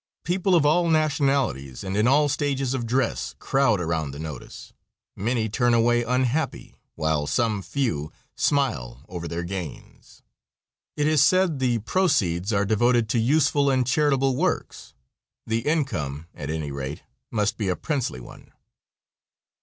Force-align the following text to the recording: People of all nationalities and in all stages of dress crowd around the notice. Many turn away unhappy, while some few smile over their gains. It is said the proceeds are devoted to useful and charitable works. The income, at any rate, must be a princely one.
People 0.23 0.55
of 0.55 0.65
all 0.65 0.89
nationalities 0.89 1.83
and 1.83 1.95
in 1.95 2.07
all 2.07 2.27
stages 2.27 2.73
of 2.73 2.87
dress 2.87 3.35
crowd 3.37 3.79
around 3.79 4.09
the 4.09 4.17
notice. 4.17 4.73
Many 5.15 5.47
turn 5.47 5.75
away 5.75 6.01
unhappy, 6.01 6.75
while 6.95 7.27
some 7.27 7.61
few 7.61 8.11
smile 8.35 9.03
over 9.07 9.27
their 9.27 9.43
gains. 9.43 10.23
It 10.97 11.05
is 11.05 11.21
said 11.23 11.59
the 11.59 11.77
proceeds 11.77 12.51
are 12.51 12.65
devoted 12.65 13.09
to 13.09 13.19
useful 13.19 13.69
and 13.69 13.85
charitable 13.85 14.35
works. 14.35 14.95
The 15.45 15.59
income, 15.67 16.25
at 16.33 16.49
any 16.49 16.71
rate, 16.71 17.03
must 17.29 17.55
be 17.57 17.67
a 17.69 17.75
princely 17.75 18.19
one. 18.19 18.51